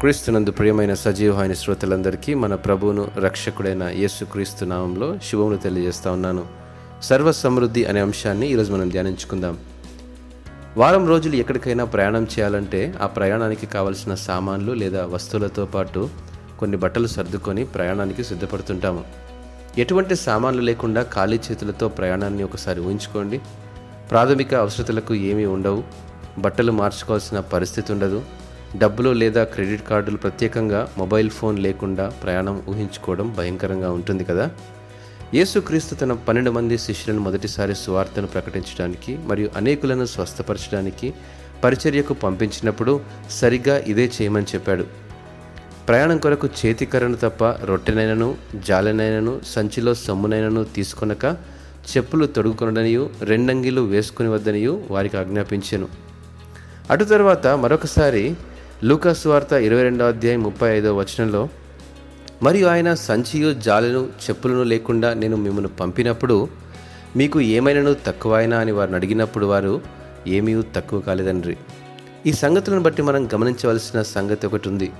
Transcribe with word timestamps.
క్రీస్తునందు 0.00 0.50
ప్రియమైన 0.50 0.94
సజీవమైన 0.94 1.52
శ్రోతలందరికీ 1.52 2.34
మన 2.34 2.54
ప్రభువును 2.54 3.08
రక్షకుడైన 3.18 3.82
యేసుక్రీస్తు 3.82 4.64
నామంలో 4.64 5.18
శుభములు 5.18 5.56
తెలియజేస్తా 5.56 6.12
ఉన్నాను. 6.12 6.46
సర్వ 7.02 7.32
సమృద్ధి 7.32 7.84
అనే 7.84 8.00
అంశాన్ని 8.00 8.48
ఈరోజు 8.48 8.72
మనం 8.72 8.88
ధ్యానించుకుందాం. 8.88 9.58
వారం 10.76 11.08
రోజులు 11.08 11.36
ఎక్కడికైనా 11.36 11.84
ప్రయాణం 11.84 12.24
చేయాలంటే 12.24 12.94
ఆ 13.02 13.06
ప్రయాణానికి 13.06 13.66
కావలసిన 13.66 14.14
సామాన్లు 14.14 14.72
లేదా 14.72 15.06
వస్తువులతో 15.06 15.66
పాటు 15.66 16.10
కొన్ని 16.58 16.76
బట్టలు 16.76 17.06
సర్దుకొని 17.06 17.64
ప్రయాణానికి 17.64 18.24
సిద్ధపడుతుంటాము. 18.24 19.04
ఎటువంటి 19.78 20.16
సామాన్లు 20.16 20.62
లేకుండా 20.62 21.02
ఖాళీ 21.02 21.40
చేతులతో 21.50 21.88
ప్రయాణాన్ని 21.88 22.42
ఒకసారి 22.42 22.80
ఊహించుకోండి. 22.80 23.40
ప్రాథమిక 24.10 24.54
అవసరతలకు 24.54 25.14
ఏమీ 25.14 25.44
ఉండవు. 25.44 25.84
బట్టలు 26.38 26.72
మార్చుకోవాల్సిన 26.72 27.40
పరిస్థితి 27.40 27.92
ఉండదు. 27.92 28.22
డబ్బులు 28.76 29.10
లేదా 29.10 29.44
క్రెడిట్ 29.44 29.88
కార్డులు 29.88 30.16
ప్రత్యేకంగా 30.16 30.92
మొబైల్ 30.98 31.30
ఫోన్ 31.30 31.58
లేకుండా 31.58 32.08
ప్రయాణం 32.08 32.62
ఊహించుకోవడం 32.68 33.34
భయంకరంగా 33.38 33.90
ఉంటుంది 33.90 34.24
కదా? 34.24 34.50
యేసుక్రీస్తు 35.34 35.94
తన 35.94 36.12
పన్నెండు 36.12 36.50
మంది 36.50 36.78
శిష్యులను 36.78 37.20
మొదటిసారి 37.22 37.74
సువార్తను 37.74 38.26
ప్రకటించడానికి 38.26 39.18
మరియు 39.26 39.50
అనేకులను 39.56 40.04
స్వస్థపరచడానికి 40.04 41.14
పరిచర్యకు 41.64 42.14
పంపించినప్పుడు 42.14 43.00
సరిగ్గా 43.30 43.78
ఇదే 43.78 44.10
చేయమని 44.22 44.46
చెప్పాడు. 44.54 44.84
ప్రయాణం 45.88 46.18
కొరకు 46.18 46.48
చేతికరను 46.66 47.16
తప్ప 47.16 47.44
రొట్టెనైనను 47.44 48.36
జాలెనైనను 48.68 49.40
సంచిలో 49.46 49.94
సొమ్మునైనను 49.94 50.64
తీసుకొనక 50.64 51.24
చెప్పులు 51.96 52.26
తొడుగుకొనడనియు 52.26 53.10
రెండంగిలు 53.20 53.80
వేసుకుని 53.80 54.28
వద్దనియు 54.28 54.82
వారికి 54.90 55.16
ఆజ్ఞాపించెను. 55.16 55.88
అటు 56.90 57.04
తర్వాత 57.04 57.46
మరొకసారి 57.46 58.34
లూకాసు 58.84 59.28
వార్త 59.28 59.52
ఇరవై 59.52 59.82
రెండవ 59.82 60.08
అధ్యాయం 60.08 60.42
ముప్పై 60.42 60.78
ఐదవ 60.78 60.98
వచనంలో 60.98 61.48
మరియు 62.42 62.66
ఆయన 62.66 62.94
సంచియు 62.94 63.54
జాలను 63.54 64.04
చెప్పులను 64.04 64.62
లేకుండా 64.62 65.14
నేను 65.14 65.36
మిమ్మల్ని 65.36 65.70
పంపినప్పుడు 65.70 66.48
మీకు 67.16 67.40
ఏమైనాను 67.40 67.96
తక్కువైనా? 68.06 68.58
అని 68.58 68.72
వారిని 68.72 68.96
అడిగినప్పుడు 68.96 69.46
వారు 69.46 69.80
ఏమీ 70.26 70.62
తక్కువ 70.76 71.00
కాలేదండ్రి. 71.00 71.56
ఈ 72.26 72.32
సంగతులను 72.32 72.82
బట్టి 72.82 73.02
మనం 73.02 73.28
గమనించవలసిన 73.34 74.02
సంగతి 74.02 74.46
ఒకటి 74.46 74.68
ఉంది 74.68 74.90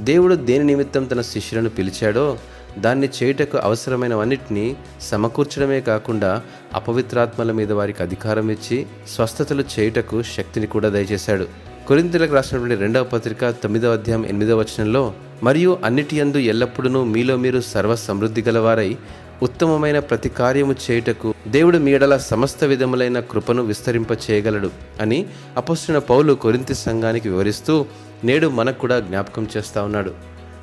దేవుడు 0.00 0.34
దేని 0.34 0.64
నిమిత్తం 0.64 1.04
తన 1.04 1.20
శిష్యులను 1.20 1.68
పిలిచాడో 1.68 2.38
దాన్ని 2.78 3.08
చేయుటకు 3.22 3.58
అవసరమైనవన్నిటినీ 3.58 4.76
సమకూర్చడమే 5.00 5.80
కాకుండా 5.80 6.42
అపవిత్రాత్మల 6.74 7.52
మీద 7.52 7.72
వారికి 7.72 8.02
అధికారం 8.02 8.50
ఇచ్చి 8.50 8.86
స్వస్థతలు 9.08 9.64
చేయుటకు 9.78 10.22
శక్తిని 10.22 10.66
కూడా 10.66 10.88
దయచేశాడు. 10.88 11.67
కొరింతలకు 11.88 12.34
రాసినటువంటి 12.34 12.76
రెండవ 12.76 13.04
పత్రిక 13.04 13.50
తొమ్మిదవ 13.50 13.92
అధ్యాయం 13.92 14.26
ఎనిమిదవ 14.26 14.58
వచనంలో 14.58 15.14
మరియు 15.42 15.78
అన్నిటి 15.84 16.16
యందు 16.16 16.38
ఎల్లప్పుడూ 16.38 17.04
మీలో 17.04 17.36
మీరు 17.36 17.60
సర్వ 17.60 17.94
సమృద్ధి 17.96 18.42
గలవారై 18.42 18.96
ఉత్తమమైన 19.42 19.98
ప్రతి 19.98 20.28
కార్యము 20.28 20.74
చేయుటకు 20.84 21.34
దేవుడు 21.46 21.78
మీడల 21.78 22.16
సమస్త 22.16 22.64
విధములైన 22.64 23.20
కృపను 23.20 23.62
విస్తరింప 23.62 24.12
చేయగలడు 24.12 24.70
అని 25.00 25.26
అపస్తున్న 25.56 25.98
పౌలు 25.98 26.32
కొరింతి 26.34 26.74
సంఘానికి 26.74 27.28
వివరిస్తూ 27.28 27.86
నేడు 28.24 28.48
మనకు 28.48 28.78
కూడా 28.78 29.00
జ్ఞాపకం 29.00 29.48
చేస్తా 29.56 29.82
ఉన్నాడు. 29.82 30.12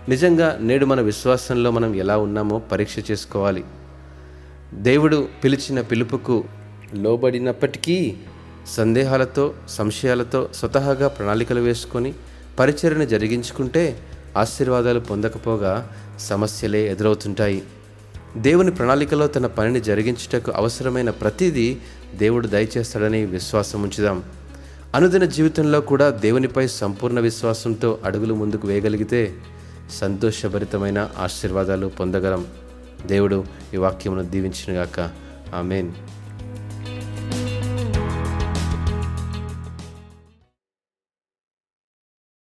నిజంగా 0.10 0.58
నేడు 0.62 0.86
మన 0.86 1.02
విశ్వాసంలో 1.02 1.72
మనం 1.72 1.96
ఎలా 1.96 2.18
ఉన్నామో 2.18 2.60
పరీక్ష 2.72 3.12
చేసుకోవాలి. 3.12 3.64
దేవుడు 4.74 5.28
పిలిచిన 5.44 5.82
పిలుపుకు 5.82 6.44
లోబడినప్పటికీ 6.94 7.98
సందేహాలతో 8.68 9.54
సంశయాలతో 9.70 10.50
స్వతహాగా 10.54 11.08
ప్రణాళికలు 11.08 11.62
వేసుకొని 11.62 12.14
పరిచర్ను 12.60 13.06
జరిగించుకుంటే 13.06 14.00
ఆశీర్వాదాలు 14.38 15.00
పొందకపోగా 15.00 15.90
సమస్యలే 16.20 16.92
ఎదురవుతుంటాయి. 16.92 17.64
దేవుని 18.38 18.72
ప్రణాళికలో 18.72 19.28
తన 19.28 19.48
పనిని 19.48 19.82
జరిగించుటకు 19.82 20.52
అవసరమైన 20.52 21.10
ప్రతిదీ 21.10 21.78
దేవుడు 22.16 22.48
దయచేస్తాడని 22.48 23.26
విశ్వాసం 23.26 23.84
ఉంచుదాం. 23.84 24.24
అనుదిన 24.96 25.26
జీవితంలో 25.26 25.82
కూడా 25.82 26.10
దేవునిపై 26.10 26.68
సంపూర్ణ 26.68 27.20
విశ్వాసంతో 27.20 28.00
అడుగులు 28.06 28.34
ముందుకు 28.34 28.68
వేయగలిగితే 28.68 29.34
సంతోషభరితమైన 29.94 31.10
ఆశీర్వాదాలు 31.18 31.88
పొందగలం. 31.88 32.46
దేవుడు 33.06 33.44
ఈ 33.74 33.78
వాక్యమును 33.78 34.24
దీవించినగాక. 34.24 35.00
ఆమెన్. 35.56 35.92